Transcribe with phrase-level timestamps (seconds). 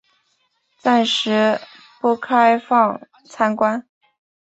[0.79, 1.61] 暂时
[1.99, 3.85] 不开放参观